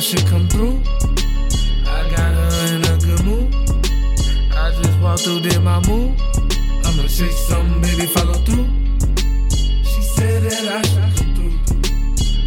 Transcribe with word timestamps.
should 0.00 0.26
come 0.28 0.48
through. 0.48 0.80
I 1.84 2.08
got 2.16 2.32
her 2.32 2.74
in 2.74 2.82
a 2.84 2.96
good 3.04 3.22
mood. 3.22 3.54
I 4.56 4.72
just 4.80 4.98
walked 5.00 5.24
through, 5.24 5.40
did 5.40 5.62
my 5.62 5.78
move. 5.86 6.18
I'ma 6.86 7.06
say 7.06 7.28
something, 7.28 7.82
baby, 7.82 8.06
follow 8.06 8.32
through. 8.32 8.66
She 9.84 10.00
said 10.00 10.42
that 10.44 10.64
I 10.72 10.80
should 10.88 11.16
come 11.16 11.34
through. 11.36 11.54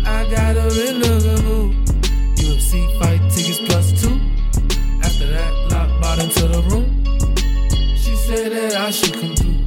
I 0.04 0.24
got 0.32 0.56
her 0.56 0.72
in 0.88 0.98
a 0.98 1.20
good 1.26 1.44
mood. 1.44 1.76
UFC 2.42 3.00
fight 3.00 3.22
tickets 3.30 3.60
plus 3.60 4.02
two. 4.02 4.20
After 5.04 5.28
that, 5.28 5.54
lock 5.70 6.02
bought 6.02 6.20
into 6.24 6.48
the 6.48 6.62
room. 6.72 6.88
She 7.96 8.16
said 8.16 8.52
that 8.52 8.76
I 8.78 8.90
should 8.90 9.14
come 9.14 9.36
through. 9.36 9.60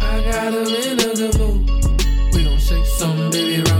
I 0.00 0.20
got 0.30 0.52
her 0.52 0.66
in 0.66 0.98
a 0.98 1.14
good 1.14 1.38
mood. 1.38 1.70
We 2.34 2.42
gon' 2.42 2.58
shake 2.58 2.86
something, 2.86 3.30
baby, 3.30 3.62
round 3.62 3.71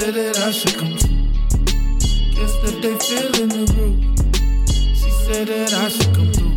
said 0.00 0.14
that 0.14 0.38
I 0.38 0.50
should 0.50 0.78
come 0.78 0.96
through. 0.96 1.28
Guess 2.34 2.54
that 2.62 2.76
they 2.80 2.96
feelin' 3.04 3.50
the 3.50 3.64
groove. 3.72 4.00
She 4.96 5.10
said 5.24 5.48
that 5.48 5.74
I 5.74 5.88
should 5.90 6.14
come 6.14 6.32
through. 6.32 6.56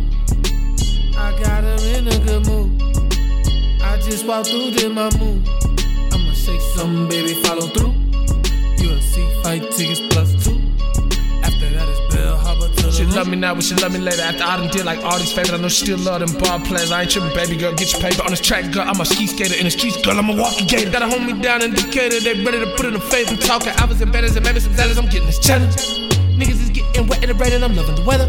I 1.14 1.30
got 1.42 1.62
her 1.62 1.78
in 1.94 2.08
a 2.08 2.18
good 2.24 2.46
mood. 2.46 2.80
I 3.82 4.00
just 4.00 4.24
walked 4.26 4.48
through, 4.48 4.70
did 4.70 4.92
my 4.92 5.10
move. 5.18 5.46
I'ma 6.12 6.32
shake 6.32 6.64
something, 6.74 7.06
baby, 7.08 7.34
follow 7.42 7.68
through. 7.68 7.92
UFC 8.80 9.42
fight 9.42 9.70
tickets 9.72 10.00
love 13.14 13.28
me 13.28 13.36
now, 13.36 13.54
but 13.54 13.62
she 13.62 13.74
love 13.76 13.92
me 13.92 13.98
later. 13.98 14.22
After 14.22 14.42
I 14.42 14.56
done 14.56 14.68
did 14.68 14.84
like 14.84 14.98
all 15.04 15.18
these 15.18 15.32
favors, 15.32 15.52
I 15.52 15.58
know 15.58 15.68
she 15.68 15.86
still 15.86 15.98
love 15.98 16.20
them 16.20 16.32
ball 16.38 16.58
players. 16.60 16.90
I 16.90 17.02
ain't 17.02 17.10
tripping, 17.10 17.34
baby 17.34 17.56
girl. 17.56 17.72
Get 17.72 17.92
your 17.92 18.00
paper 18.02 18.22
on 18.22 18.30
this 18.30 18.40
track, 18.40 18.72
girl. 18.72 18.84
I'm 18.86 19.00
a 19.00 19.04
ski 19.04 19.26
skater 19.26 19.54
in 19.54 19.64
the 19.64 19.70
streets, 19.70 20.00
girl. 20.02 20.18
I'm 20.18 20.28
a 20.28 20.36
walking 20.36 20.66
gator. 20.66 20.90
Gotta 20.90 21.08
hold 21.08 21.22
me 21.22 21.40
down 21.40 21.62
in 21.62 21.70
Decatur. 21.72 22.20
They 22.20 22.42
ready 22.42 22.58
to 22.60 22.66
put 22.76 22.86
in 22.86 22.94
the 22.94 23.00
face. 23.00 23.30
I'm 23.30 23.38
talking 23.38 23.72
hours 23.78 24.00
and 24.00 24.12
betters 24.12 24.36
and 24.36 24.44
maybe 24.44 24.60
some 24.60 24.74
sellers. 24.74 24.98
I'm 24.98 25.06
getting 25.06 25.26
this 25.26 25.38
cheddar. 25.38 25.66
Niggas 26.34 26.60
is 26.60 26.70
getting 26.70 27.06
wet 27.06 27.22
in 27.22 27.30
the 27.30 27.34
rain 27.34 27.52
and 27.52 27.64
I'm 27.64 27.76
loving 27.76 27.94
the 27.94 28.02
weather. 28.02 28.28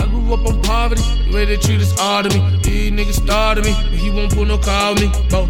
I 0.00 0.06
grew 0.08 0.32
up 0.32 0.46
on 0.46 0.62
poverty. 0.62 1.02
The 1.28 1.34
way 1.34 1.44
they 1.44 1.56
treat 1.56 1.80
us 1.80 1.98
all 2.00 2.22
to 2.22 2.28
me. 2.28 2.60
These 2.62 2.92
niggas 2.92 3.22
started 3.22 3.64
me, 3.64 3.72
but 3.72 3.98
he 3.98 4.10
won't 4.10 4.32
pull 4.32 4.46
no 4.46 4.56
call 4.56 4.94
me. 4.94 5.12
Bo, 5.28 5.46